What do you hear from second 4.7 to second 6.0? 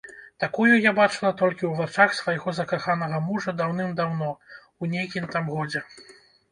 у нейкім там годзе.